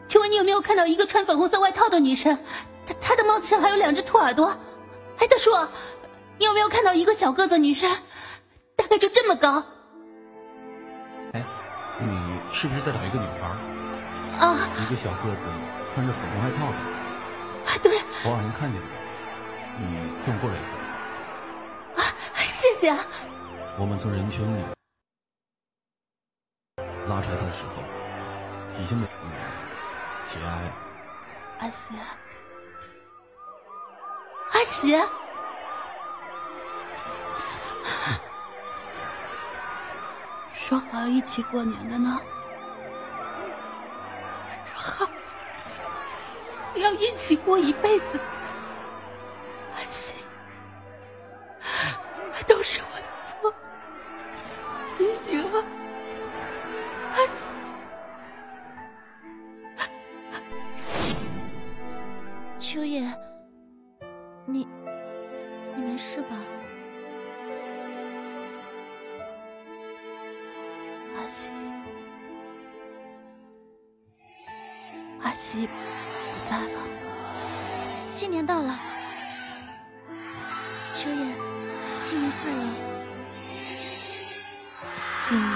[0.05, 2.38] 请问你有没有看到一个穿粉红色外套的女生？
[2.86, 4.47] 她她的帽子上还有两只兔耳朵。
[5.19, 5.49] 哎，大叔，
[6.38, 7.89] 你有没有看到一个小个子女生？
[8.76, 9.63] 大概就这么高。
[11.32, 11.45] 哎，
[12.01, 12.07] 你
[12.51, 14.45] 是不是在找一个女孩？
[14.45, 15.47] 啊，一个小个子，
[15.95, 16.76] 穿着粉红外套的。
[17.72, 17.93] 啊，对。
[18.26, 18.82] 我好像看见
[19.80, 19.95] 你，你
[20.26, 22.03] 跟我过来一下。
[22.03, 22.03] 啊，
[22.36, 22.97] 谢谢啊。
[23.80, 24.61] 我们从人群里
[27.12, 27.84] 拉出来的时候，
[28.82, 29.32] 已经没有人
[30.26, 30.72] 节哀。
[31.59, 31.93] 阿喜，
[34.53, 34.97] 阿喜。
[40.53, 42.18] 说好要一起过年的呢，
[44.74, 45.12] 说好
[46.76, 48.18] 要一起过一辈子，
[49.76, 50.16] 阿喜，
[52.47, 53.53] 都是我的错，
[54.97, 55.62] 你醒了，
[62.57, 63.01] 秋叶，
[64.45, 64.66] 你
[65.76, 66.38] 你没事吧？
[71.18, 71.49] 阿西，
[75.22, 76.80] 阿西不在了。
[78.07, 78.80] 新年到了，
[80.93, 81.36] 秋叶，
[81.99, 82.64] 新年快乐！
[85.18, 85.49] 新年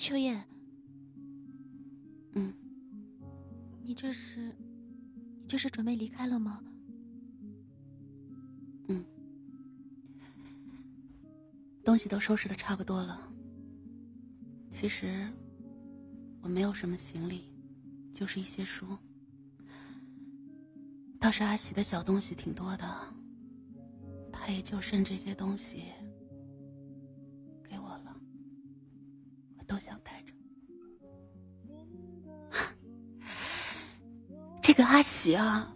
[0.00, 0.34] 秋叶，
[2.32, 2.54] 嗯，
[3.82, 4.46] 你这是，
[5.42, 6.64] 你这是准备离开了吗？
[8.88, 9.04] 嗯，
[11.84, 13.30] 东西都收拾的差不多了。
[14.70, 15.30] 其实
[16.40, 17.52] 我没有什么行李，
[18.14, 18.96] 就是一些书。
[21.20, 23.14] 倒是阿喜的小东西挺多的，
[24.32, 25.82] 他也就剩这些东西
[35.00, 35.74] 阿喜啊，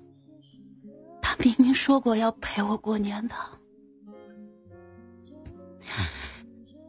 [1.22, 3.35] 他明明说过要陪我过年的，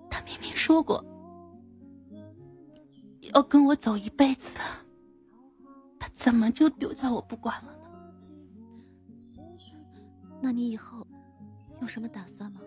[0.10, 1.02] 他明明说过
[3.34, 4.60] 要跟我走一辈子的，
[5.98, 7.80] 他怎么就丢下我不管了呢？
[10.42, 11.08] 那你以后
[11.80, 12.60] 有什么打算吗？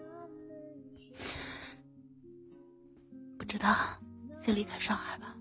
[3.37, 3.77] 不知道，
[4.41, 5.37] 先离开上海吧。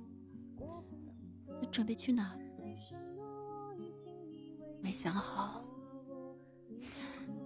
[1.72, 2.47] 准备去哪儿？
[4.82, 5.64] 没想好，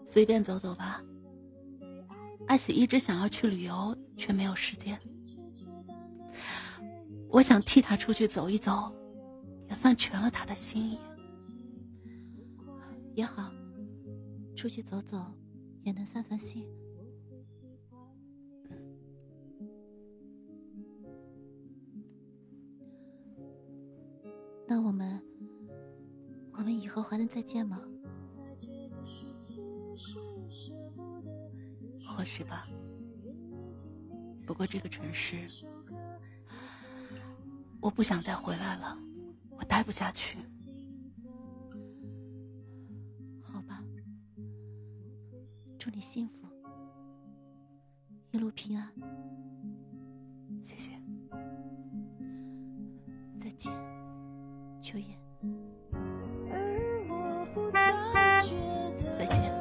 [0.05, 1.03] 随便走走吧。
[2.47, 4.99] 阿喜一直想要去旅游，却没有时间。
[7.29, 8.93] 我想替他出去走一走，
[9.69, 10.99] 也算全了他的心意。
[13.13, 13.51] 也好，
[14.55, 15.17] 出去走走，
[15.83, 16.65] 也能散散心。
[24.67, 25.21] 那我们，
[26.61, 27.81] 我们以后还能再见吗？
[32.07, 32.67] 或许吧。
[34.45, 35.49] 不过这个城市，
[37.81, 38.95] 我不想再回来了，
[39.49, 40.37] 我待不下去。
[43.41, 43.83] 好吧，
[45.79, 46.47] 祝你幸福，
[48.29, 48.87] 一路平安。
[50.61, 50.91] 谢谢。
[53.39, 53.73] 再见，
[54.79, 55.19] 秋叶。
[59.17, 59.51] 再见。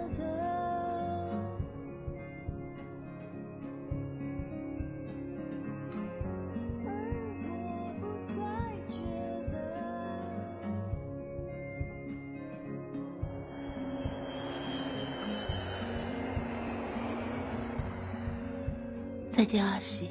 [19.36, 20.08] 再见，阿喜，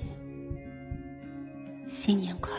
[1.90, 2.55] 新年快乐。